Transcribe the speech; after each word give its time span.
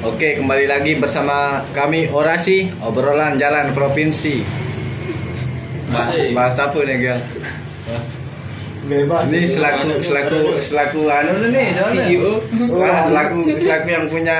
Oke, 0.00 0.32
kembali 0.40 0.64
lagi 0.64 0.96
bersama 0.96 1.60
kami 1.76 2.08
Orasi 2.08 2.72
Obrolan 2.80 3.36
Jalan 3.36 3.76
Provinsi. 3.76 4.40
Asik. 5.92 6.32
bahas 6.32 6.56
apa 6.56 6.80
nih, 6.88 6.96
Gang? 7.04 7.20
bebas 8.80 9.28
Ini 9.28 9.44
selaku 9.44 10.00
selaku 10.00 10.38
selaku 10.56 11.00
anu 11.04 11.52
nih, 11.52 11.76
soalnya. 11.76 12.04
CEO 12.08 12.32
Wah, 12.72 13.04
selaku 13.06 13.38
selaku 13.60 13.88
yang 13.92 14.06
punya 14.08 14.38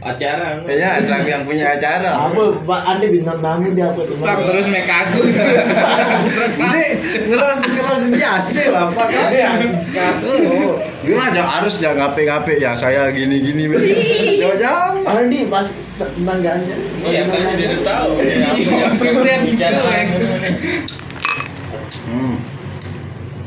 acara 0.00 0.64
ya, 0.64 0.96
selaku 0.98 1.28
yang 1.28 1.44
punya 1.44 1.76
acara. 1.76 2.10
apa 2.32 2.42
pak 2.64 2.80
anda 2.88 3.06
bintang 3.06 3.38
tamu 3.44 3.68
dia 3.76 3.92
apa 3.92 4.00
tuh 4.08 4.16
Pak 4.18 4.36
terus 4.40 4.66
mek 4.72 4.88
aku. 4.88 5.20
Ini 6.64 6.84
ngeras 7.28 7.58
ngeras 7.60 8.02
biasa 8.08 8.60
bapak 8.72 9.06
kan 9.12 9.28
ya. 9.36 9.50
Gimana 11.04 11.36
aja 11.36 11.42
harus 11.60 11.74
jangan 11.78 12.10
ngape-ngape 12.10 12.58
ya 12.58 12.72
saya 12.72 13.12
gini-gini. 13.12 13.68
Jauh-jauh. 14.40 15.04
Andi 15.04 15.46
pas 15.52 15.68
tetanggaannya 15.94 16.76
iya 17.06 17.22
kan 17.30 17.54
dia 17.54 17.70
udah 17.70 17.82
tahu 17.86 18.12
ya 18.26 18.50
Langsung 18.50 19.14
lihat 19.22 19.40
bicara 19.46 19.78
Hmm. 22.04 22.36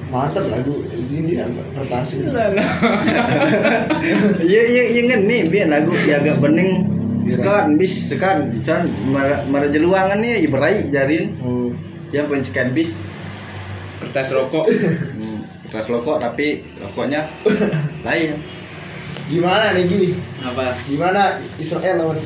mantep 0.10 0.50
lagu 0.50 0.82
ini 0.92 1.38
kertas 1.78 2.18
ini 2.18 2.26
Iya 4.50 4.62
iya 4.66 4.84
iya 4.98 5.02
kan 5.14 5.22
nih 5.30 5.42
biar 5.52 5.68
lagu 5.70 5.94
ya 6.08 6.18
agak 6.24 6.42
bening 6.42 6.88
sekan 7.28 7.76
bis 7.78 8.08
sekan 8.08 8.50
san 8.66 8.88
mara 9.12 9.44
mara 9.52 9.68
jeluangan 9.70 10.18
nih 10.20 10.48
iberai 10.48 10.80
jarin 10.90 11.36
oh. 11.44 11.70
yang 12.16 12.26
pencekan 12.32 12.72
bis 12.74 12.96
Kertas 13.98 14.30
rokok. 14.30 14.70
keras 15.72 15.88
rokok 15.92 16.18
tapi 16.24 16.64
rokoknya 16.80 17.28
lain 18.08 18.40
gimana 19.28 19.76
nih 19.76 19.84
Gi? 19.86 20.16
Apa? 20.40 20.72
gimana 20.88 21.36
Israel 21.60 21.96
lawan 22.00 22.20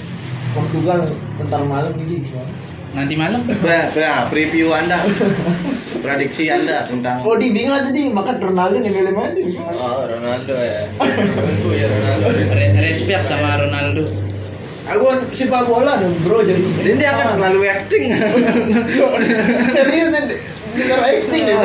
Portugal 0.53 1.01
bentar 1.41 1.61
malam 1.65 1.91
nih 1.98 2.05
Gi? 2.05 2.17
gimana 2.29 2.53
Nanti 2.91 3.15
malam? 3.15 3.39
Nah, 3.48 3.87
nah, 3.87 4.27
preview 4.27 4.67
anda 4.75 4.99
prediksi 6.03 6.51
anda 6.51 6.83
tentang 6.83 7.23
oh 7.23 7.39
di 7.39 7.48
bingung 7.55 7.71
aja 7.71 7.87
di 7.87 8.11
makan 8.11 8.51
Ronaldo 8.51 8.83
nih 8.83 8.91
milih 8.91 9.15
mana 9.15 9.31
oh 9.79 10.03
Ronaldo 10.11 10.55
ya 10.59 10.91
tentu 11.31 11.70
ya 11.79 11.87
Ronaldo 11.87 12.26
Re- 12.35 12.76
respect 12.83 13.23
sama 13.23 13.63
Ronaldo. 13.63 14.11
aku 14.91 15.03
kan 15.07 15.20
sepak 15.31 15.71
bola 15.71 16.03
dong 16.03 16.11
bro 16.26 16.43
jadi 16.43 16.59
ini 16.59 16.99
dia 16.99 17.15
kan 17.15 17.39
terlalu 17.39 17.63
acting 17.63 18.11
serius 19.77 20.09
nih 20.11 20.35
dengar 20.76 20.99
acting 20.99 21.41
deh 21.48 21.55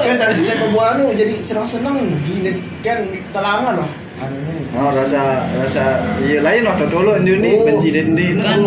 kan 0.00 0.14
saya 0.16 0.54
nu 0.96 1.12
jadi 1.12 1.34
senang 1.40 1.66
senang 1.68 1.96
gini 2.24 2.56
kan 2.80 3.04
telangan 3.30 3.84
lah 3.84 3.90
anu 4.20 4.36
oh 4.76 4.90
rasa 4.92 5.44
rasa 5.56 5.84
iya 6.20 6.40
lain 6.44 6.64
waktu 6.64 6.86
dulu 6.88 7.12
ini 7.20 7.50
Oh. 7.56 7.64
benci 7.66 7.88
dendi 7.92 8.26
Kan 8.38 8.60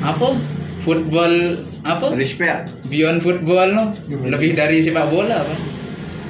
apa? 0.00 0.32
Football 0.80 1.60
apa? 1.84 2.06
respect 2.16 2.72
Beyond 2.88 3.20
football 3.20 3.68
no. 3.68 3.84
Lebih 4.08 4.56
dari 4.56 4.80
sepak 4.80 5.12
bola 5.12 5.44
apa? 5.44 5.54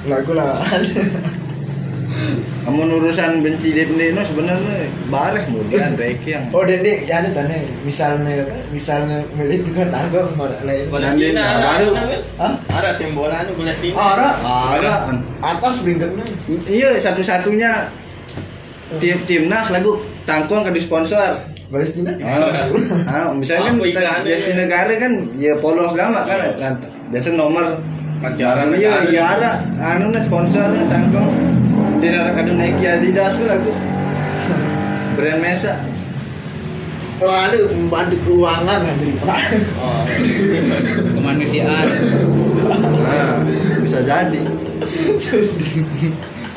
lagu 0.01 0.33
lah 0.33 0.57
kamu 2.61 2.81
urusan 3.01 3.41
benci 3.41 3.73
dendi 3.73 4.13
no 4.13 4.21
sebenarnya 4.21 4.85
bareh 5.09 5.43
kemudian 5.49 5.95
rek 6.01 6.21
yang 6.23 6.45
oh 6.53 6.61
dan 6.61 6.85
deh 6.85 6.97
ya 7.09 7.25
tanya 7.25 7.57
misalnya 7.81 8.45
misalnya 8.69 9.19
milih 9.33 9.65
kan 9.73 9.89
aku 9.89 10.21
marah 10.37 10.61
lain. 10.61 10.85
Palestina 10.93 11.41
ada 11.41 11.59
baru. 11.81 11.87
Hah? 12.37 12.53
ada 12.69 12.89
tim 13.01 13.11
bola 13.17 13.43
nu 13.45 13.51
Palestina 13.57 13.97
ada 13.97 14.27
ada 14.77 14.91
atas 15.41 15.81
beringkatnya 15.81 16.25
iya 16.69 16.95
satu-satunya. 16.97 17.89
Tim 18.99 19.23
timnas 19.23 19.71
lagu 19.71 20.03
tangkuang 20.27 20.67
ke 20.67 20.83
sponsor. 20.83 21.47
Palestina 21.71 22.11
ah, 22.19 22.67
ah, 23.07 23.31
misalnya 23.31 23.71
kan 23.95 24.27
di 24.27 24.53
negara 24.59 24.91
kan 24.99 25.13
ya 25.39 25.55
polos 25.63 25.95
gama 25.95 26.27
kan. 26.27 26.51
Nah, 26.59 26.75
biasa 27.15 27.31
nomor 27.31 27.79
Pacaran 28.21 28.69
iya 28.77 29.01
negara. 29.01 29.09
iya 29.09 29.51
anu 29.97 30.13
nah 30.13 30.21
sponsornya 30.21 30.85
tangkuang 30.85 31.50
di 32.01 32.09
kadang 32.09 32.57
naik 32.57 32.81
Adidas 32.81 33.37
tuh 33.37 33.45
lagu 33.45 33.71
brand 35.13 35.39
Mesa. 35.39 35.77
Oh 37.21 37.29
ada 37.29 37.53
membantu 37.69 38.17
keuangan 38.25 38.81
anjir 38.81 39.13
oh 39.77 40.01
Kemanusiaan. 41.13 41.85
nah, 43.05 43.45
bisa 43.85 44.01
jadi. 44.01 44.41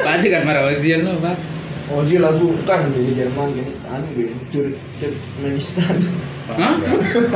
Tadi 0.00 0.27
kan 0.33 0.43
marah 0.49 0.72
Ozil 0.72 1.04
no, 1.04 1.12
Pak. 1.21 1.37
dia 2.09 2.16
lagu 2.25 2.49
kan 2.65 2.88
di 2.97 3.12
Jerman 3.12 3.53
gini 3.53 3.72
anu 3.93 4.09
gini 4.16 4.33
Turkmenistan. 4.49 6.00
Hah? 6.49 6.81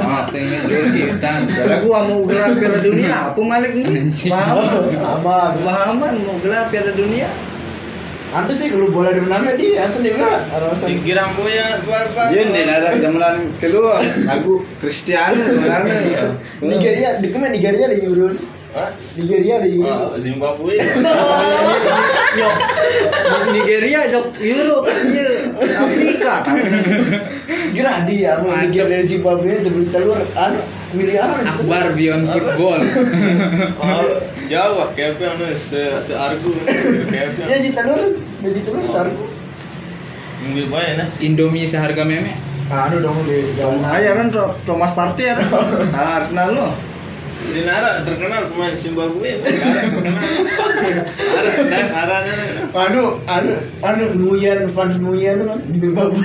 Ah, 0.00 0.24
tengah 0.32 0.64
Turkistan. 0.64 1.44
lagu 1.68 1.92
mau 1.92 2.24
gelar 2.24 2.56
Piala 2.56 2.80
Dunia 2.80 3.28
apa 3.28 3.40
Malik 3.44 3.76
nih. 3.76 4.08
Muhammad 4.32 4.96
aman 4.96 5.52
Muhammad 5.60 6.12
mau 6.24 6.40
gelar 6.40 6.72
Piala 6.72 6.96
Dunia 6.96 7.28
Anda 8.28 8.52
sih 8.52 8.68
kalau 8.68 8.92
bola 8.92 9.08
di 9.08 9.24
mana 9.24 9.56
dia, 9.56 9.88
anda 9.88 10.04
juga 10.04 10.44
harus 10.52 10.84
Pikiran 10.84 11.32
punya 11.32 11.80
barbar 11.80 12.28
Iya, 12.28 12.42
di 12.44 12.52
negara 12.52 12.88
zaman 13.00 13.36
kedua 13.56 14.04
lagu 14.28 14.68
Cristiano 14.84 15.40
sebenarnya. 15.48 16.36
Nigeria, 16.68 17.16
di 17.24 17.28
mana 17.32 17.48
Nigeria 17.48 17.88
di 17.88 17.98
Euro? 18.04 18.28
Nigeria 19.16 19.56
di 19.64 19.80
Euro. 19.80 20.12
Zimbabwe. 20.20 20.76
Yo, 22.40 22.48
Nigeria 23.48 24.00
jok 24.12 24.26
Euro 24.44 24.76
kan 24.84 24.98
iya. 25.08 25.28
Afrika 25.80 26.32
tapi 26.44 26.60
Kira 27.72 28.04
dia, 28.04 28.44
mau. 28.44 28.52
Nigeria 28.52 29.00
dari 29.00 29.08
Zimbabwe 29.08 29.56
itu 29.56 29.72
beli 29.72 29.88
telur, 29.88 30.20
anu 30.36 30.60
miliaran. 30.90 31.44
Akbar 31.44 31.92
Beyond 31.92 32.24
football. 32.26 32.80
jauh 34.48 34.80
ah 34.80 34.88
kayak 34.90 35.20
anu 35.20 35.44
se 35.52 35.82
seargu 36.00 36.52
kayak 37.06 37.36
Ya 37.44 37.56
di 37.58 37.70
telur, 37.70 38.00
ya 38.40 38.48
di 38.48 38.60
telur 38.62 38.84
sarku. 38.84 39.28
mungkin 40.38 40.70
banyak 40.70 40.94
nah 40.96 41.08
Indomie 41.18 41.64
seharga 41.64 42.00
meme. 42.02 42.32
Anu 42.68 43.00
dong 43.00 43.24
di 43.24 43.52
Ayer 43.84 44.14
kan 44.14 44.28
Tho- 44.28 44.56
Thomas 44.62 44.92
Partey 44.92 45.28
ya. 45.28 45.36
Nah, 45.92 46.20
Arsenal 46.20 46.48
lo. 46.50 46.68
di 47.38 47.62
Nara 47.62 48.02
terkenal 48.02 48.50
pemain 48.50 48.74
Zimbabwe 48.74 49.38
Nara 49.38 49.78
dan 51.70 51.86
Nara 51.94 52.18
Anu, 52.74 53.22
anu, 53.24 53.52
anu 53.78 54.04
Nuyan, 54.16 54.66
fans 54.68 54.98
Nuyan 54.98 55.46
kan 55.46 55.58
di 55.64 55.78
Zimbabwe. 55.78 56.18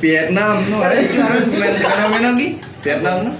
Vietnam 0.00 0.56
no. 0.66 0.80
Ada 0.80 0.94
itu 0.98 1.20
pemain 1.20 1.74
sekarang 1.74 2.08
main 2.10 2.24
lagi. 2.32 2.48
Vietnam 2.80 3.16
no. 3.28 3.32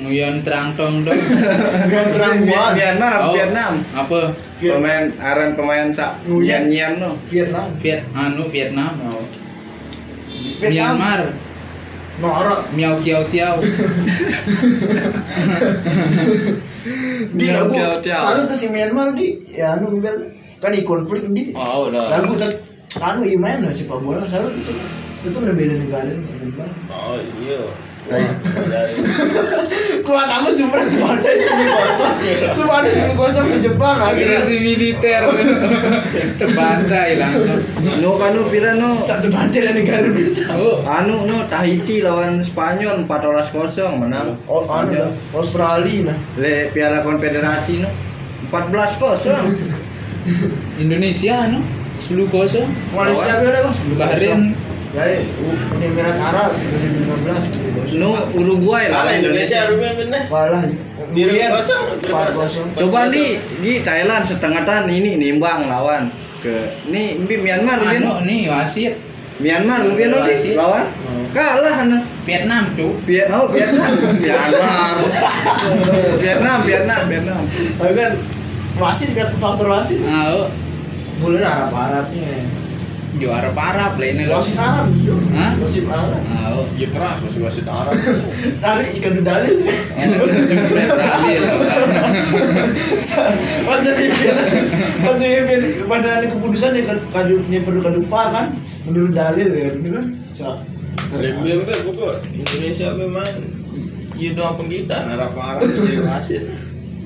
Nguyon 0.00 0.40
terang 0.40 0.72
tong 0.80 1.04
dong. 1.04 1.12
Yang 1.92 2.08
terang 2.16 2.40
buat 2.48 2.72
Myanmar 2.72 3.12
apa 3.12 3.28
Oh, 3.28 3.34
Vietnam? 3.36 3.72
Apa? 3.92 4.20
Pemain 4.60 5.04
aran 5.20 5.56
pemain 5.56 5.88
sak 5.92 6.24
Nyan 6.24 6.72
Nyan 6.72 6.92
no. 6.96 7.10
Vietnam. 7.28 7.68
Viet 7.80 8.00
anu 8.16 8.48
Vietnam. 8.48 8.96
Vietnam. 8.96 10.96
Myanmar. 10.96 11.20
Norak. 12.20 12.60
Miao 12.72 12.96
Kiao 13.04 13.24
Tiao. 13.28 13.56
Di 17.30 17.46
lagu, 17.52 17.76
selalu 18.00 18.40
tuh 18.48 18.56
si 18.56 18.72
Myanmar 18.72 19.12
di, 19.12 19.36
ya 19.52 19.76
anu 19.76 20.00
biar 20.00 20.16
kan 20.64 20.72
di 20.72 20.80
konflik 20.80 21.28
di. 21.28 21.52
Oh, 21.52 21.92
udah. 21.92 22.08
lagu 22.08 22.32
tak 22.40 22.56
anu 22.98 23.22
iman 23.22 23.62
lah 23.62 23.72
sepak 23.72 24.02
bola 24.02 24.26
selalu 24.26 24.58
itu 24.58 24.74
itu 25.22 25.36
udah 25.36 25.54
beda 25.54 25.74
negara 25.78 26.10
oh 26.90 27.16
iya 27.38 27.62
Kuat 30.00 30.26
amat 30.26 30.52
super 30.58 30.82
tuh 30.90 31.06
ada 31.06 31.22
sepuluh 31.22 31.70
kosong 31.70 32.14
tuh 32.58 32.66
ada 32.66 32.88
sepuluh 32.90 33.14
kosong 33.14 33.46
di 33.46 33.58
Jepang 33.62 33.94
akhirnya 34.02 34.42
militer 34.58 35.22
terbandai 36.34 37.14
langsung. 37.14 37.62
No 38.02 38.18
kanu 38.18 38.50
pira 38.50 38.74
no. 38.74 38.98
satu 38.98 39.30
bantai 39.30 39.70
dari 39.70 39.86
negara 39.86 40.10
bisa 40.10 40.50
Oh, 40.58 40.82
Anu 40.82 41.30
no 41.30 41.46
Tahiti 41.46 42.02
lawan 42.02 42.42
Spanyol 42.42 43.06
14-0 43.06 44.02
menang. 44.02 44.34
oh 44.50 44.66
anu 44.66 45.14
Australia 45.30 46.10
lah 46.10 46.18
Le 46.42 46.74
Piala 46.74 47.06
Konfederasi 47.06 47.86
no. 47.86 47.90
14-0. 48.50 50.82
Indonesia 50.82 51.46
anu 51.46 51.62
10 52.02 52.34
kosong. 52.34 52.66
Malaysia 52.90 53.38
beda 53.38 53.62
mas 53.62 53.78
Bahrain 53.94 54.58
Lain, 54.90 55.22
Uni 55.70 55.86
Emirat 55.86 56.18
Arab 56.18 56.50
2015 56.50 57.94
No 57.94 58.10
Uruguay 58.34 58.90
lah 58.90 59.06
Kalah 59.06 59.14
Indonesia 59.14 59.70
Ruben 59.70 59.92
bener 59.96 60.22
kalah 60.26 60.62
Biru 61.10 61.30
Kemudian, 61.30 61.50
kosong, 61.54 61.82
biru 61.96 62.10
4 62.10 62.26
kosong. 62.26 62.34
kosong 62.34 62.66
Coba 62.76 63.00
nih 63.06 63.30
di 63.58 63.72
Thailand 63.80 64.22
setengah 64.22 64.62
tan 64.62 64.86
ini 64.86 65.14
nimbang 65.16 65.66
lawan 65.66 66.10
ke 66.38 66.74
nih 66.86 67.22
di 67.22 67.34
Myanmar 67.36 67.78
anu 67.78 67.86
Ruben. 68.16 68.26
nih 68.26 68.40
wasit 68.46 68.94
Myanmar 69.38 69.80
Wasit. 69.86 70.10
lagi 70.10 70.50
lawan 70.52 70.86
kalah 71.30 71.74
anu. 71.80 71.98
Vietnam 72.20 72.64
tuh. 72.74 72.92
Viet 73.04 73.30
oh 73.30 73.46
Vietnam 73.48 73.90
Myanmar 74.18 74.94
Vietnam 76.18 76.58
Vietnam 76.62 77.00
Vietnam 77.06 77.40
tapi 77.76 77.92
kan 77.94 78.12
wasit 78.76 79.10
kan 79.14 79.28
faktor 79.34 79.70
wasit 79.70 80.02
Ah, 80.02 80.34
oh. 80.34 80.48
bulan 81.18 81.42
Arab 81.42 81.70
Arabnya 81.72 82.42
Jo 83.12 83.28
Arab 83.28 83.54
Arab 83.54 83.92
lah 83.96 84.06
ini 84.06 84.24
wasit 84.24 84.54
Arab 84.54 84.86
justru 84.92 85.18
Hah? 85.32 85.52
wasit 85.58 85.82
Arab 85.84 86.22
Oh. 86.50 86.66
Ya 86.74 86.88
keras 86.88 87.18
masih 87.20 87.40
wasit 87.40 87.64
Arab. 87.64 87.94
tarik 88.60 88.90
ikan 88.96 89.18
dalil 89.20 89.54
dalil. 90.90 91.40
pas 93.62 93.78
dipimpin 93.80 94.34
pas 95.00 95.14
dipimpin 95.16 95.60
pada 95.84 96.08
ada 96.12 96.26
keputusan 96.26 96.70
yang 96.74 96.86
kadu 97.08 97.40
yang 97.46 97.62
perlu 97.62 97.80
kadupa 97.80 98.20
kan 98.30 98.46
menurut 98.84 99.12
dalil 99.12 99.48
kan 99.48 99.74
itu 99.74 99.90
kan 99.90 100.06
Lebih 101.10 101.66
kan 101.66 101.78
pokok 101.84 102.14
Indonesia 102.30 102.88
memang 102.94 103.26
Ya 104.14 104.30
doang 104.30 104.52
penggitan 104.54 105.08
Arab 105.08 105.32
Arab 105.34 105.64
jadi 105.66 106.04
wasit. 106.04 106.42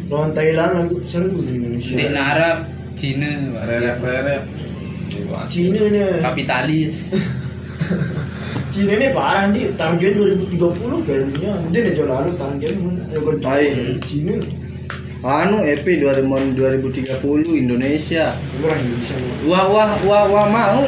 lawan 0.05 0.31
Thailand 0.33 0.73
lagi 0.77 0.97
seru 1.07 1.31
di 1.31 1.55
Indonesia 1.55 1.95
na 2.11 2.23
Arab 2.29 2.57
Cina. 2.95 3.31
Pak. 3.51 3.63
Rerep-rerep. 3.65 4.43
Wasit. 5.35 5.51
Cina 5.51 5.83
nih 5.91 6.23
Kapitalis. 6.23 6.97
Cina 8.73 8.93
ini 8.99 9.07
parah 9.15 9.51
nih 9.51 9.75
target 9.75 10.13
2030 10.15 11.07
Piala 11.07 11.23
Dunia. 11.31 11.53
Dia 11.71 11.81
nih 11.83 11.93
jauh 11.95 12.09
lalu 12.11 12.31
target 12.39 12.73
ya 13.11 13.19
kan 13.21 13.37
Baik. 13.43 13.99
Cina. 14.07 14.35
Anu 15.25 15.57
EP 15.65 15.87
2000 15.87 16.53
2030 16.53 17.63
Indonesia. 17.65 18.37
Orang 18.61 18.81
Indonesia 18.83 19.17
wah 19.49 19.65
wah 19.67 19.91
wah 20.05 20.25
wah 20.29 20.47
mau. 20.51 20.83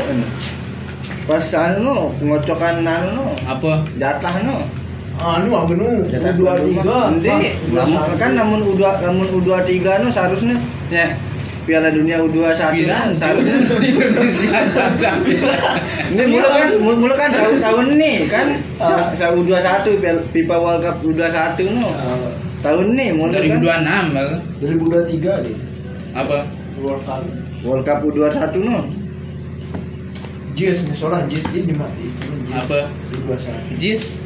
Pas 1.27 1.47
anu 1.59 2.15
pengocokan 2.23 2.87
anu. 2.87 3.11
No 3.19 3.27
Apa? 3.49 3.83
jatah 3.99 4.35
no. 4.47 4.63
Anu 5.17 5.51
apa 5.57 5.73
nu? 5.73 6.05
Jatah 6.05 6.37
dua 6.37 6.53
tiga. 6.61 7.11
Ndi, 7.17 7.57
namun 7.73 8.15
kan 8.21 8.37
namun 8.37 8.61
U2 8.63 8.83
namun 9.01 9.27
U23 9.41 10.05
no 10.05 10.09
seharusnya. 10.13 10.57
Ya 10.93 11.17
Piala 11.67 11.91
Dunia 11.91 12.23
U21 12.23 12.63
Pirang, 12.79 13.11
kan? 13.11 13.11
Seharusnya. 13.11 13.59
Ini 16.09 16.25
mulu 16.27 16.47
kan 16.47 16.69
mulu, 16.77 16.97
mulu 16.99 17.15
kan 17.15 17.29
tahun 17.29 17.57
tahun 17.59 17.87
nih 17.95 18.17
kan? 18.27 18.47
Sa, 18.77 18.95
sa 19.13 19.27
U21 19.31 19.65
Piala- 19.97 20.27
FIFA 20.27 20.57
World 20.57 20.81
Cup 20.83 20.97
U21 21.03 21.59
no 21.73 21.89
tahun 22.61 22.87
nih 22.93 23.09
mulu 23.13 23.31
kan? 23.31 23.43
2026 23.61 24.15
Bang. 24.15 24.31
2023 24.59 25.45
deh 25.45 25.57
Apa? 26.13 26.39
World 26.77 27.03
Cup. 27.03 27.21
World 27.61 27.83
Cup 27.83 27.99
U21 28.03 28.37
no 28.63 28.79
Jazz 30.53 30.79
nih 30.85 30.95
soalnya 30.95 31.27
Jazz 31.27 31.47
dia 31.51 31.63
dimati 31.63 32.07
Apa? 32.49 32.89
dua 33.19 33.37
satu. 33.37 33.75
Jis. 33.75 34.23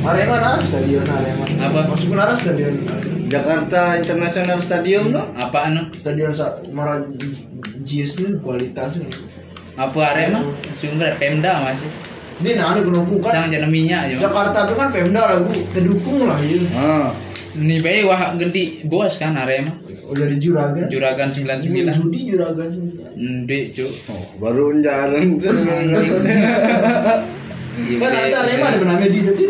Arema 0.00 0.38
nah 0.38 0.56
stadion 0.60 1.02
Arema. 1.02 1.44
Apa? 1.60 1.78
masuk 1.84 2.08
mana 2.10 2.32
stadion. 2.32 2.72
Jakarta 3.26 3.98
International 3.98 4.54
Stadium 4.56 5.10
no 5.10 5.26
Apa 5.34 5.66
anu? 5.66 5.90
stadion 5.92 6.30
sa 6.30 6.46
marah 6.70 7.02
Nih 7.86 8.02
kualitasnya 8.42 9.06
Apa 9.76 10.00
Arema? 10.10 10.40
Sumber 10.72 11.12
Pemda 11.14 11.62
masih. 11.62 11.86
ini 12.36 12.52
nah 12.52 12.68
anu 12.70 12.84
kenapa 12.84 13.14
kan 13.22 13.32
Sang 13.32 13.48
jana 13.48 13.64
minyak 13.66 14.10
aja. 14.10 14.16
Jakarta 14.22 14.64
itu 14.64 14.74
kan 14.74 14.88
Pemda 14.90 15.22
lah 15.24 15.36
bu 15.38 15.52
terdukung 15.70 16.26
lah 16.26 16.36
ya 16.38 16.58
ah 16.74 17.08
Ini 17.54 17.80
bae 17.80 18.04
wah 18.04 18.34
ganti 18.34 18.84
bos 18.84 19.16
kan 19.16 19.32
Arema. 19.34 19.72
udah 20.06 20.22
di 20.24 20.36
Juragan 20.36 20.86
Juragan 20.86 21.26
99. 21.26 21.66
judi 21.92 22.20
Juragan 22.30 22.68
Ndek, 23.16 23.64
Cuk. 23.72 23.90
oh, 24.06 24.22
baru 24.38 24.78
jalan 24.78 25.34
Iya, 27.76 27.96
kan 28.00 28.08
nanti 28.08 28.32
Arema 28.32 28.66
ada 28.66 28.78
menangnya 28.78 29.08
di 29.08 29.20
tadi 29.20 29.44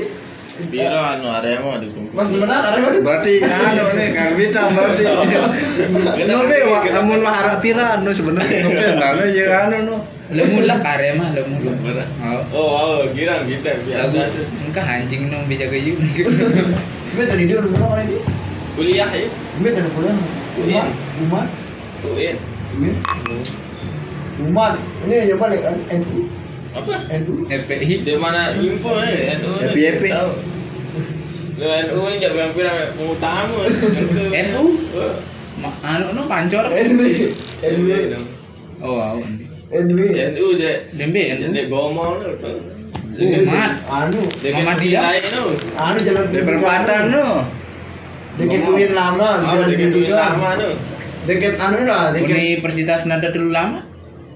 Biro 0.56 0.96
anu 0.96 1.28
Arema 1.28 1.76
dukung. 1.76 2.08
pas 2.16 2.28
menang 2.32 2.62
Arema 2.64 2.88
di 2.88 3.00
berarti 3.04 3.32
anu 3.44 3.84
nih 3.92 4.08
karbita 4.16 4.62
berarti 4.72 5.04
Nobe 6.24 6.56
wa 6.64 6.78
amun 6.80 7.20
mah 7.20 7.34
harap 7.36 7.58
pira 7.60 8.00
anu 8.00 8.08
sebenarnya 8.08 8.64
nobe 8.64 8.84
anu 8.96 9.22
ya 9.36 9.44
anu 9.68 9.78
no 9.84 9.96
Lemulak 10.26 10.82
Arema, 10.82 11.30
lemulak. 11.38 11.78
Berat. 11.86 12.10
Oh. 12.18 12.42
Oh, 12.50 12.66
wow, 12.98 13.06
girang 13.14 13.46
kita 13.46 13.78
Lagu 13.86 14.10
biasa. 14.10 14.42
engkau 14.66 14.82
anjing 14.82 15.30
nong 15.30 15.46
bija 15.46 15.70
kayu. 15.70 15.94
Gue 17.14 17.24
tadi 17.30 17.46
dia 17.46 17.62
udah 17.62 17.70
mana 17.78 18.02
dia 18.02 18.18
Kuliah 18.74 19.06
ya. 19.06 19.30
Gue 19.62 19.70
tadi 19.70 19.86
kuliah 19.94 20.18
Umar 20.58 20.86
Umar. 21.22 21.46
Gue 22.02 22.34
Umar 24.36 24.72
ini 25.06 25.14
yang 25.14 25.26
nyoba 25.32 25.44
nih 25.48 25.60
kan 25.64 25.76
NU 26.02 26.20
Apa? 26.76 26.94
NU 27.24 27.32
FPI. 27.48 28.04
Di 28.04 28.14
mana 28.16 28.52
info 28.52 28.92
nih? 29.00 29.40
NU. 29.40 29.50
tahu. 30.06 30.30
Lu 31.56 31.64
NU 31.64 31.98
ini 32.06 32.16
jangan 32.20 32.42
hampir 32.44 32.64
pengutamu. 32.92 33.56
NU? 34.28 34.64
Ma- 35.56 35.78
Anu 35.82 36.06
no 36.12 36.22
pancor. 36.28 36.68
NW 36.68 37.00
NW 37.64 37.90
Oh, 38.84 38.92
wow. 38.92 39.16
NW 39.72 40.00
NU 40.36 40.46
je. 40.54 40.72
Dembe 40.92 41.22
NU. 41.40 41.48
Jadi 41.48 41.62
gomol. 41.66 42.20
Umat. 43.16 43.72
Anu 43.88 44.20
Muhammadiyah. 44.20 45.16
Anu 45.74 45.98
jalan 46.04 46.24
di 46.28 46.40
perempatan 46.44 47.02
no 47.08 47.26
Deket 48.36 48.68
Uin 48.68 48.92
lama 48.92 49.40
Oh, 49.40 49.64
jalan 49.64 50.60
tuh. 50.60 50.74
Deket 51.24 51.56
anu 51.56 51.88
lah 51.88 52.12
deket 52.12 52.36
Universitas 52.36 53.08
Nada 53.08 53.32
dulu 53.32 53.48
lama. 53.48 53.85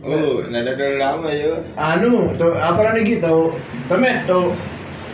Oh, 0.00 0.40
nada 0.48 0.72
dulu 0.72 0.96
lama 0.96 1.28
ya. 1.28 1.52
anu 1.76 2.32
tuh 2.32 2.56
apa 2.56 2.80
lagi 2.82 3.04
gitu 3.10 3.52
temen 3.84 4.24
tuh 4.24 4.56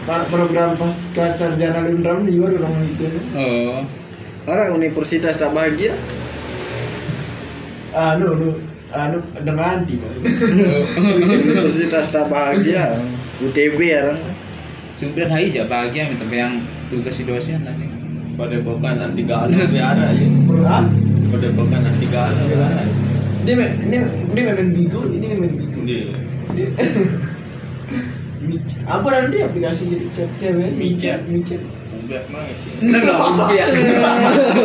pa- 0.02 0.22
program 0.26 0.74
pasca 0.74 1.32
sarjana 1.32 1.82
lundram 1.82 2.22
di 2.22 2.38
luar 2.38 2.54
orang 2.54 2.86
itu 2.86 3.10
Oh. 3.34 3.82
orang 4.46 4.78
universitas 4.78 5.34
tak 5.34 5.50
bahagia 5.50 5.90
anu 7.90 8.30
anu 8.30 8.48
anu 8.92 9.18
dengan 9.42 9.82
di 9.82 9.98
universitas 11.18 12.06
tak 12.08 12.28
bahagia 12.28 13.02
UTB 13.38 13.78
ya 13.80 14.06
orang 14.06 14.20
Sumber 14.94 15.28
hai 15.28 15.50
aja 15.50 15.66
bahagia 15.66 16.08
minta 16.08 16.24
yang 16.26 16.56
tugas 16.88 17.12
si 17.12 17.28
dosen 17.28 17.60
lah 17.60 17.74
sih. 17.74 17.84
Pada 18.32 18.56
bukan 18.58 18.96
anti 18.96 19.28
galau 19.28 19.52
biara 19.68 20.08
ya. 20.08 20.24
Perubahan 20.48 20.88
Pada 21.28 21.48
bukan 21.52 21.80
anti 21.84 22.06
galau 22.08 22.44
biara. 22.48 22.80
Ini 23.46 23.52
me- 23.54 23.74
ini 23.80 23.96
ini 24.34 24.40
main 24.42 24.70
bigo 24.74 25.00
ini 25.06 25.26
main 25.32 25.52
bigo. 25.54 25.78
Dia- 25.86 26.74
Mic- 28.36 28.82
apa 28.84 29.06
nanti 29.08 29.38
aplikasi 29.40 29.82
chat 30.10 30.28
cewek 30.36 30.74
Micet. 30.74 31.22
micet 31.26 31.62
Ubek 31.96 32.22
mang 32.28 32.46
sih. 32.52 32.70
Bener 32.78 33.02
dong. 33.02 33.34
Iya. 33.48 33.66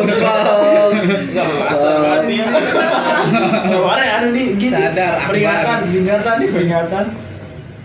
Enggak 0.02 1.48
bahasa 1.58 1.90
berarti. 1.96 2.36
kemarin 3.64 4.08
anu 4.12 4.28
nih 4.32 4.46
gini 4.58 4.70
Sadar, 4.70 5.14
peringatan 5.26 5.78
peringatan 5.88 6.34
nih 6.38 6.50
peringatan 6.52 7.06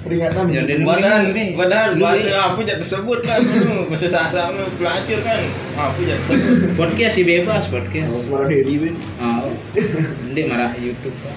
peringatan 0.06 0.44
Ya, 0.48 0.62
dan- 0.62 0.82
Padahal, 0.82 1.20
Ini, 1.26 1.44
padahal 1.52 1.88
ini. 1.90 2.00
bahasa 2.00 2.28
apa 2.32 2.60
jak 2.62 2.78
tersebut 2.78 3.18
kan 3.20 3.40
bahasa 3.90 4.06
sasama 4.06 4.62
pelacur 4.72 5.18
kan 5.20 5.42
apa 5.74 5.98
jak 6.00 6.16
tersebut 6.16 6.72
Podcast 6.72 7.12
sih 7.12 7.24
bebas 7.24 7.66
podcast. 7.66 8.14
marah 8.26 8.46
Dedi 8.46 8.74
Win 8.78 8.94
Oh. 9.18 9.50
Ndek 10.28 10.46
marah 10.46 10.70
YouTube 10.74 11.16
kan. 11.18 11.34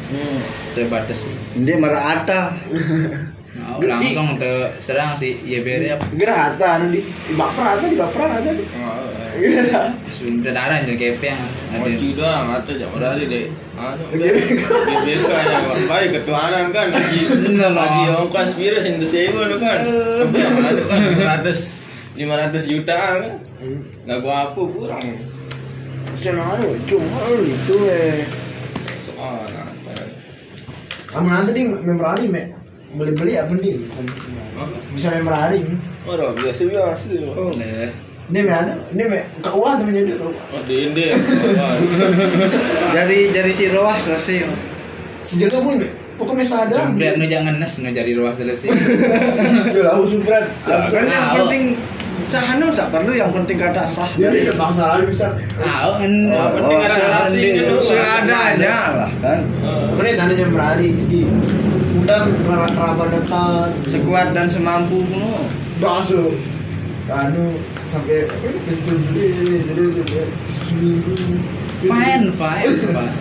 Terbatas 0.71 1.17
sih. 1.19 1.33
ini 1.55 1.73
marah 1.75 2.03
Ata 2.15 2.41
Nah, 3.59 3.75
langsung 3.79 4.39
te 4.39 4.71
serang 4.79 5.13
sih 5.13 5.35
ya. 5.43 5.59
Beri 5.61 5.91
apa 5.91 6.65
anu 6.79 6.89
di 6.95 7.03
di 7.03 7.33
baper 7.35 7.65
ada 7.77 7.85
di 7.85 7.97
baper 7.99 8.27
ada 8.27 8.49
di 8.55 8.63
Iya. 9.39 9.95
sumber 10.11 10.51
darah 10.51 10.83
jadi 10.83 11.15
kepeng 11.15 11.39
ada. 11.71 11.87
Atau 12.59 12.75
jak 12.75 12.91
berari 12.91 13.23
deh 13.29 13.45
anu 13.79 14.03
di 14.11 15.15
yang 15.15 15.87
baik 15.87 16.09
ketuanan 16.19 16.75
kan 16.75 16.91
lagi 16.91 17.21
lagi 17.55 18.01
ongkos 18.11 18.59
virus 18.59 18.83
itu 18.83 19.07
sewa 19.07 19.47
lu 19.47 19.55
kan. 19.59 19.79
Apa 20.23 20.35
yang 20.35 20.55
ada 20.59 20.81
kan 20.83 20.99
500 21.45 22.19
500 22.19 22.67
juta 22.67 22.97
kan. 23.15 23.31
Nggak 24.03 24.17
gua 24.19 24.51
apa 24.51 24.59
kurang. 24.59 25.03
Sana 26.19 26.43
anu 26.59 26.75
cuma 26.83 27.21
itu 27.39 27.75
eh. 27.87 28.27
Kamu 31.09 31.25
nanti 31.25 31.51
nih 31.57 31.65
memberani 31.65 32.27
me 32.29 32.43
beli 32.89 33.11
beli 33.13 33.33
apa 33.37 33.53
nih 33.53 33.75
bisa 34.93 35.13
memberani 35.13 35.61
orang 36.09 36.33
biasa 36.33 36.61
biasa 36.65 37.07
oh 37.37 37.53
Nah, 37.53 37.89
ini 38.29 38.39
me 38.45 38.51
anu 38.53 38.73
ini 38.93 39.03
me 39.09 39.19
keuangan 39.41 39.77
temennya 39.81 40.01
dia 40.05 40.15
keuangan 40.17 40.53
oh 40.53 40.61
di 40.65 40.75
Inde 40.85 41.05
dari 42.93 43.19
dari 43.33 43.51
si 43.53 43.65
Roah 43.69 43.97
selesai 43.97 44.45
sejaga 45.21 45.61
pun 45.61 45.81
me 45.81 45.89
pokoknya 46.17 46.45
sadar 46.45 46.79
sumber 46.89 47.13
nu 47.15 47.25
jangan 47.25 47.57
nes 47.57 47.73
nu 47.81 47.89
jadi 47.89 48.11
ruang 48.17 48.35
selesai 48.35 48.69
ya 49.71 49.81
lah 49.85 49.97
Lah, 50.67 50.87
kan 50.91 51.03
yang 51.07 51.25
penting 51.45 51.63
sah 52.29 52.45
anu 52.53 52.67
tak 52.69 52.91
perlu 52.91 53.15
yang 53.15 53.31
penting 53.31 53.57
kata 53.57 53.87
sah 53.87 54.09
jadi 54.13 54.51
sebangsa 54.51 54.93
lalu 54.93 55.09
bisa 55.09 55.33
tahu 55.57 55.91
kan 55.97 56.11
Oh, 56.29 56.49
penting 56.59 56.77
oh, 56.77 56.85
ada 56.85 56.95
kan, 56.99 57.31
lu. 57.33 57.77
seadanya 57.81 58.77
lah 58.99 59.11
kan 59.23 59.39
Kemudian 59.95 60.15
tanda 60.19 60.33
memberani 60.35 60.87
jadi 61.07 61.21
undang 61.99 62.31
kerabat 62.71 63.07
dekat. 63.11 63.69
Sekuat 63.87 64.27
dan 64.31 64.47
semampu 64.47 65.03
no. 65.11 65.43
anu 67.09 67.57
sampai 67.89 68.29
beli 69.09 69.65
jadi 69.65 69.83
seminggu. 70.45 71.13
Fine 71.81 72.29
fine 72.29 72.73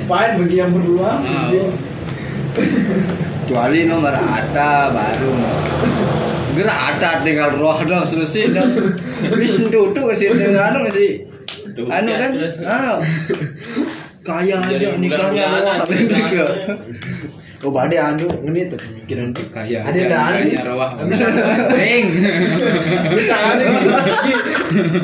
fine. 0.04 0.32
Bagi 0.44 0.56
yang 0.60 0.70
berdua 0.76 1.18
Oh. 1.24 1.72
kecuali 3.48 3.88
nomor 3.88 4.12
ada 4.12 4.92
baru. 4.92 5.32
Gerak 6.58 6.78
ada 6.98 7.22
tinggal 7.22 7.54
roh 7.54 7.78
dong 7.86 8.02
selesai 8.02 8.50
dong 8.50 8.72
wis 9.38 9.62
duduk 9.62 10.10
sih 10.12 10.26
dengan 10.26 10.74
anu 10.74 10.90
sih 10.90 11.22
anu 11.86 12.10
kan? 12.12 12.30
ah. 12.66 12.98
Kaya 14.26 14.58
aja 14.60 14.98
nikahnya 14.98 15.44
roh. 15.64 15.86
juga 16.18 16.44
Oh, 17.58 17.74
bade 17.74 17.98
anu 17.98 18.30
ngene 18.46 18.70
tuh 18.70 18.78
pemikiran 18.78 19.34
tuh. 19.34 19.42
Kaya. 19.50 19.82
Ada 19.82 20.00
dah 20.06 20.20
anu. 20.30 20.46
rawah. 20.62 20.94
Ring. 21.74 22.06
Bisa 23.18 23.34
anu. 23.34 23.66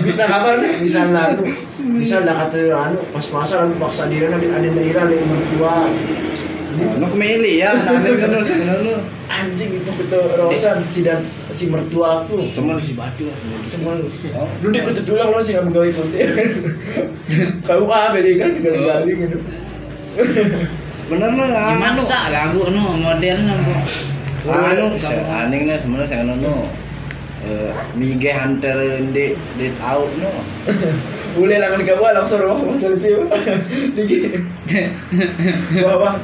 Bisa 0.06 0.22
kabar 0.30 0.62
nih, 0.62 0.72
bisa 0.86 1.02
anu. 1.02 1.42
Bisa 1.98 2.22
lah 2.22 2.46
kata 2.46 2.70
anu 2.70 3.02
pas-pasan 3.10 3.66
aku 3.66 3.74
paksa 3.82 4.06
diri 4.06 4.30
ada 4.30 4.38
ada 4.38 4.68
daerah 4.70 5.02
ada 5.02 5.16
mertua. 5.18 5.90
Anu 6.74 7.06
kemeli 7.10 7.58
ya, 7.58 7.74
nanti 7.74 8.22
kan 8.22 8.38
lu. 8.86 9.02
Anjing 9.34 9.82
itu 9.82 9.90
betul 9.98 10.22
Rosan 10.38 10.86
si 10.94 11.02
dan 11.02 11.26
si 11.50 11.66
mertua 11.66 12.22
aku. 12.22 12.38
Cuma 12.54 12.78
si 12.78 12.94
batu. 12.94 13.26
Semua 13.66 13.98
lu. 13.98 14.06
Lu 14.62 14.70
dia 14.70 14.86
kutu 14.86 15.02
tulang 15.02 15.34
lu 15.34 15.42
sih 15.42 15.58
nggak 15.58 15.74
gawe 15.74 15.90
konten. 15.90 16.28
Kau 17.66 17.90
apa 17.90 18.22
deh 18.22 18.38
kan 18.38 18.54
gali-gali 18.62 19.12
gitu. 19.26 19.38
Bener 21.04 21.30
lah 21.36 21.76
anu. 21.76 22.00
Maksa 22.00 22.32
lagu 22.32 22.64
no 22.72 22.96
modern 22.96 23.40
no. 23.52 23.56
Anu 24.48 24.84
aning 25.28 25.62
lah 25.68 25.76
sebenarnya 25.76 26.08
saya 26.08 26.24
anu 26.24 26.68
eh 27.44 27.72
mige 27.92 28.32
hunter 28.32 29.04
di 29.12 29.36
di 29.60 29.66
out 29.84 30.08
no. 30.16 30.32
Boleh 31.34 31.58
lah 31.58 31.66
kan 31.74 31.82
kamu 31.82 32.14
langsung 32.14 32.40
roh 32.40 32.62
langsung 32.62 32.94
sih. 32.96 33.12
Dikit. 33.98 34.38
Bawa 35.82 36.16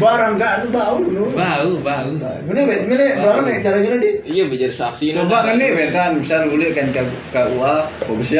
barang 0.00 0.34
gak 0.40 0.52
anu 0.64 0.66
bau 0.72 0.98
nu. 0.98 1.30
Bau, 1.30 1.78
bau. 1.78 2.10
Ini 2.50 2.62
ini 2.88 3.06
barang 3.20 3.44
nih 3.44 3.56
cara 3.62 3.78
gini 3.78 3.96
di. 4.02 4.10
Iya 4.34 4.44
bijar 4.50 4.72
saksi 4.74 5.14
Coba 5.14 5.46
kan 5.46 5.60
nih 5.60 5.78
betan 5.78 6.18
misal 6.18 6.50
boleh 6.50 6.74
kan 6.74 6.90
ke 6.90 7.04
ke 7.30 7.42
UA, 7.54 7.74
fokus 8.08 8.34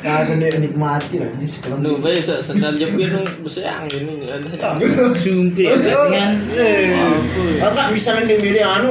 kan 0.00 0.40
dia 0.40 0.56
nikmati 0.56 1.20
lah 1.20 1.28
ini 1.36 1.44
sekarang. 1.44 1.84
Nuh, 1.84 2.00
bae 2.00 2.16
sa 2.20 2.40
sandal 2.40 2.76
jepit 2.80 3.12
nung 3.12 3.28
besang 3.44 3.84
gini 3.88 4.24
ada. 4.28 4.80
Sumpir 5.12 5.72
dengan 5.76 6.32
Angkat 7.60 7.86
misalnya 7.92 8.32
dia 8.32 8.38
milih 8.40 8.64
anu, 8.64 8.90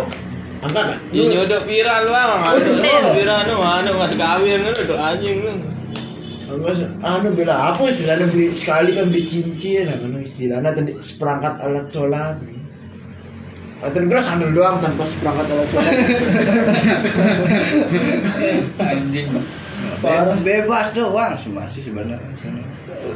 angkat 0.62 0.94
kan? 0.94 1.00
Iya 1.10 1.24
nyodok 1.42 1.66
viral 1.66 2.04
bang, 2.13 2.42
anu 2.46 3.10
viral 3.18 3.38
anu 3.42 3.56
anu 3.58 3.92
mas 3.98 4.13
kawin 4.13 4.62
anu 4.62 4.78
tuh 4.86 4.98
anjing 4.98 5.42
nu. 5.42 5.54
Anu 7.01 7.28
bila 7.34 7.74
apa 7.74 7.89
sudah 7.89 8.18
beli 8.30 8.54
sekali 8.54 8.94
kan 8.94 9.10
beli 9.10 9.25
cincin, 9.25 9.89
anu 9.89 10.22
istilahnya 10.22 10.74
tadi 10.78 10.94
seperangkat 11.01 11.58
alat 11.66 11.89
sholat. 11.89 12.38
Atau 13.79 14.03
kira 14.12 14.19
sandal 14.19 14.51
doang 14.51 14.83
tanpa 14.83 15.07
seperangkat 15.07 15.45
alat 15.48 15.67
sholat. 15.71 15.93
anjing. 18.91 19.27
Parah. 20.03 20.36
Bebas 20.43 20.91
doang 20.91 21.36
masih 21.55 21.81
sebenarnya. 21.88 22.19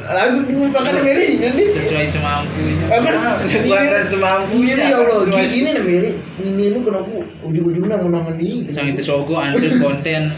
Lagu 0.04 0.40
makan 0.48 0.94
milih 1.04 1.28
ini. 1.36 1.64
Sesuai 1.68 2.08
semampunya. 2.08 2.88
Angkat 2.88 3.44
Sebenarnya 3.44 4.08
semampu 4.08 4.56
Ini 4.56 4.72
ya 4.76 4.96
Allah, 5.00 5.44
gini 5.48 5.68
nih 5.68 5.84
milih. 5.84 6.14
Ini 6.40 6.64
lu 6.72 6.80
kenapa 6.80 7.12
ujung-ujungnya 7.44 8.00
menangan 8.00 8.36
ini. 8.40 8.68
Sang 8.72 8.88
itu 8.88 9.04
sogo 9.04 9.36
andu 9.36 9.68
konten. 9.80 10.32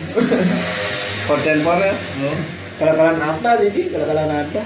konten 1.30 1.56
pornya. 1.62 1.95
Oh, 2.26 2.37
Kalau-kalau 2.83 3.14
apa 3.14 3.50
jadi? 3.62 3.80
Kalau-kalau 3.95 4.23
apa? 4.26 4.61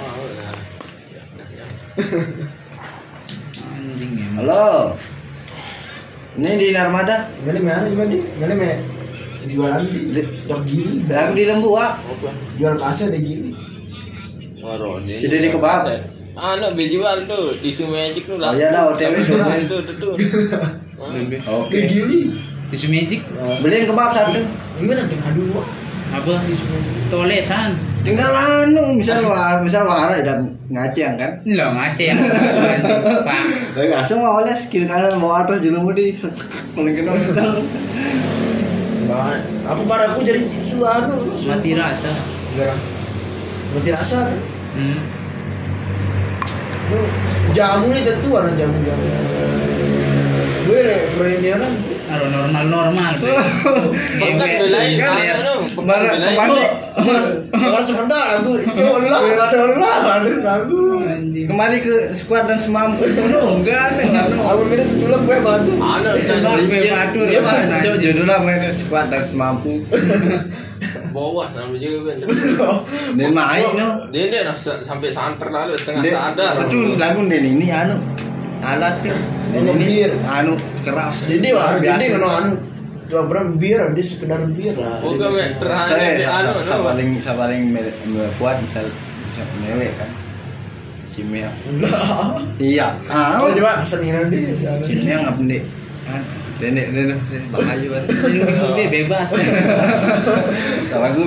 anjing 3.77 4.13
ya. 4.17 4.27
Halo. 4.41 4.97
Ini 6.41 6.57
di 6.57 6.69
Narmada, 6.73 7.29
Mana 7.45 7.61
mana 7.61 7.85
gimana? 7.85 8.17
Mana 8.41 8.55
mana? 8.57 8.77
Jualan 9.45 9.83
di 9.85 10.01
Di- 10.09 10.25
dok 10.49 10.65
gini. 10.65 11.05
yang 11.05 11.37
di 11.37 11.45
Lembu 11.45 11.77
ah. 11.77 12.01
Jual 12.57 12.77
kaset 12.77 13.13
ada 13.13 13.21
gini. 13.21 13.53
Warung 14.61 15.05
Si 15.05 15.29
Didi 15.29 15.53
kebab. 15.53 15.85
Anu 16.33 16.73
bejual 16.73 17.29
tuh 17.29 17.53
tisu 17.61 17.93
magic 17.93 18.25
tuh 18.25 18.41
Oh, 18.41 18.57
iya 18.57 18.73
dah, 18.73 18.89
OTW 18.89 19.13
tuh. 19.69 19.85
tuh 19.85 19.95
tuh. 20.01 20.15
Bebe. 21.13 21.37
Oke. 21.45 21.77
Gini. 21.85 22.33
Tisu 22.73 22.89
magic 22.89 23.21
Beliin 23.61 23.85
kebab 23.85 24.09
satu. 24.09 24.41
Ini 24.81 24.93
tengah 24.97 25.33
dulu. 25.37 25.61
apa? 26.11 26.33
Tolesan. 27.13 27.77
Tinggal 28.01 28.33
anu, 28.33 28.97
misal 28.97 29.21
wah, 29.29 29.61
misal 29.61 29.85
wahara 29.85 30.25
dan 30.25 30.57
ngaceng 30.73 31.21
kan. 31.21 31.37
Lo 31.45 31.69
ngace 31.77 32.05
yang 32.09 32.17
anjing. 32.17 33.01
Pak. 33.29 33.41
Tapi 33.77 33.87
langsung 33.93 34.25
mau 34.25 34.41
oles 34.41 34.73
kiri 34.73 34.89
kanan 34.89 35.21
mau 35.21 35.37
atas 35.37 35.61
jelemu 35.61 35.93
di 35.93 36.17
paling 36.73 36.95
kena 36.97 37.13
misal. 37.13 37.61
Nah, 39.05 39.37
aku 39.69 39.83
paraku 39.85 40.25
jadi 40.25 40.49
tisu 40.49 40.81
anu. 40.81 41.29
Mati 41.45 41.77
rasa. 41.77 42.09
Enggak. 42.57 42.73
Mati 43.77 43.91
rasa. 43.93 44.33
Hmm. 44.73 45.01
Jamu 47.53 47.93
nih 47.93 48.01
tentu 48.01 48.33
ada 48.33 48.49
jamu-jamu. 48.57 49.07
Gue 50.65 50.79
re 50.89 50.99
friendnya 51.21 51.61
kan. 51.61 51.73
Aro 52.11 52.27
normal-normal. 52.27 53.13
be. 53.23 53.35
Pekan 54.19 54.35
Ngewe, 54.35 54.57
belain 54.67 54.99
Mana 54.99 56.11
pekan 56.11 56.19
kembali 56.27 56.63
Harus 57.55 57.87
sebentar 57.87 58.25
aku. 58.41 58.51
Coba 58.67 58.99
lah, 59.07 59.21
ada 59.23 59.59
lah, 59.79 59.97
ada 60.19 60.51
aku. 60.59 61.07
Kembali 61.47 61.77
ke 61.79 61.95
squad 62.11 62.51
dan 62.51 62.59
semampu. 62.59 63.07
Enggak 63.07 63.95
ada. 63.95 64.27
Aku 64.27 64.63
mirip 64.67 64.89
tulang 64.99 65.23
gue 65.23 65.39
bantu. 65.39 65.73
Anu 65.79 66.11
Tembak, 66.19 66.55
be, 66.67 66.79
badur. 66.91 67.27
Iya. 67.31 67.41
Coba 67.79 67.97
judulnya 68.03 68.37
main 68.43 68.73
squad 68.75 69.07
dan 69.09 69.23
semampu. 69.23 69.73
bawa 71.11 71.51
sama 71.51 71.75
juga 71.75 72.15
kan. 72.15 72.27
Dan 73.19 73.31
main 73.35 73.69
no. 73.75 73.89
Dia 74.15 74.31
dia 74.31 74.55
sampai 74.57 75.11
santer 75.11 75.49
lalu 75.51 75.75
setengah 75.75 76.03
sadar. 76.07 76.67
Aduh, 76.67 76.95
lagu 76.97 77.27
ini 77.27 77.67
anu 77.71 77.99
alat. 78.63 78.95
Den 79.03 79.17
Anu 79.51 79.73
ini 79.77 79.85
bir. 80.07 80.11
anu 80.25 80.53
keras. 80.87 81.17
Jadi 81.27 81.49
wah, 81.53 81.75
jadi 81.77 82.05
kan 82.15 82.23
anu. 82.23 82.51
Coba 83.11 83.23
berang 83.27 83.59
bir, 83.59 83.91
dia 83.91 84.05
sekedar 84.07 84.39
bir 84.55 84.79
lah. 84.79 85.03
Oke, 85.03 85.19
men, 85.19 85.59
terhanyut 85.59 85.91
Saya 85.91 86.09
di 86.15 86.23
anu, 86.23 86.51
no. 86.55 86.75
paling 86.87 87.09
sa 87.19 87.35
paling 87.35 87.75
kuat 88.39 88.63
misal 88.63 88.87
misal 89.27 89.47
mewek 89.67 89.91
kan. 89.99 90.11
Si 91.11 91.27
Mia. 91.27 91.51
Enggak. 91.67 91.99
Iya. 92.63 92.95
Ah, 93.11 93.43
Oh, 93.43 93.51
coba 93.51 93.83
kesenian 93.83 94.31
dia. 94.31 94.55
si 94.79 94.95
Mia 95.03 95.27
ngap 95.27 95.43
ndek. 95.43 95.67
Ah, 96.07 96.23
Dene 96.61 96.83
dene 96.93 97.15
bahayu 97.51 97.89
kan. 97.91 98.05
Anjing, 98.31 98.47
be, 98.79 98.85
bebas. 98.87 99.33
Lagu 100.93 101.25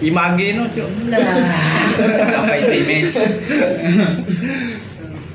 Image 0.00 0.48
no, 0.56 0.64
Cuk. 0.72 0.88
Lah. 1.08 1.20
Apa 2.40 2.54
itu 2.56 2.72
image? 2.82 3.14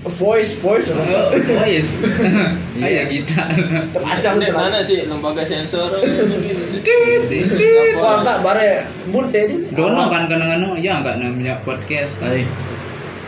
Voice, 0.06 0.54
voice. 0.62 0.94
Oh, 0.94 1.02
oh 1.02 1.66
yes. 1.66 1.98
Kayak 2.82 3.10
kita. 3.10 3.42
Teracam 3.90 4.38
Di 4.38 4.54
mana 4.54 4.78
sih 4.86 5.10
lembaga 5.10 5.42
sensor? 5.42 5.90
Wah, 7.98 8.22
enggak 8.22 8.38
bare 8.46 8.86
mun 9.10 9.34
ini. 9.34 9.66
Dono 9.74 10.06
kan 10.14 10.30
kena 10.30 10.62
anu 10.62 10.78
ya 10.78 11.02
enggak 11.02 11.18
namanya 11.18 11.58
podcast 11.66 12.22
kan. 12.22 12.38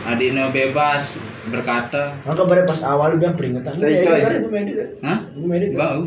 Adiknya 0.06 0.54
bebas 0.54 1.18
berkata. 1.50 2.14
Angka 2.22 2.46
bare 2.46 2.62
pas 2.62 2.78
awal 2.86 3.18
udah 3.18 3.34
peringatan. 3.34 3.74
Gue 3.74 3.98
Coy, 3.98 4.20
gue 4.22 4.58
edit. 4.62 4.88
Hah? 5.02 5.18
Gue 5.34 5.54
edit. 5.58 5.74
Bau. 5.74 6.06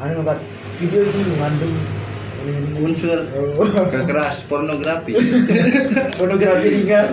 Anu 0.00 0.12
ngangkat 0.24 0.38
video 0.80 1.04
ini 1.04 1.22
mengandung 1.36 1.76
Unsur 2.78 3.26
Oh. 3.34 3.90
kekeras 3.90 4.46
pornografi. 4.46 5.18
pornografi 6.18 6.68
ringan. 6.80 7.08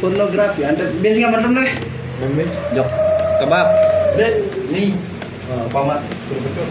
Pornografi. 0.00 0.60
Anda 0.64 0.84
biasa 1.00 1.16
nggak 1.20 1.32
pernah 1.32 1.50
deh. 1.62 1.76
Namanya. 2.20 2.46
Jok 2.74 2.88
kebab. 3.44 3.66
Dan 4.16 4.34
Nih. 4.72 4.90
Oh, 5.46 5.66
pamat. 5.70 6.00
suruh 6.26 6.42
betul. 6.42 6.68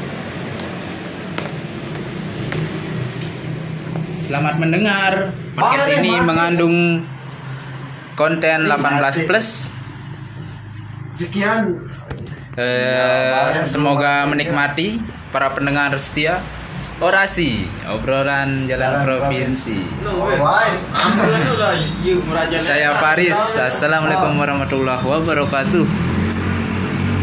Selamat 4.19 4.55
mendengar. 4.57 5.13
Podcast 5.53 6.01
ini 6.01 6.11
mari. 6.11 6.27
mengandung 6.27 6.75
konten 8.17 8.67
18 8.67 9.29
plus. 9.29 9.71
Sekian 11.15 11.71
Eh, 12.55 13.67
semoga 13.67 14.23
menikmati 14.31 15.03
para 15.35 15.51
pendengar 15.51 15.91
setia. 15.99 16.39
Orasi 17.03 17.67
obrolan 17.91 18.71
jalan 18.71 19.03
provinsi. 19.03 19.83
Lah, 19.99 20.71
yuk 22.07 22.23
merajalela. 22.23 22.63
Saya 22.63 22.95
Faris. 22.95 23.35
Assalamualaikum 23.59 24.31
warahmatullahi 24.39 25.03
wabarakatuh. 25.03 26.14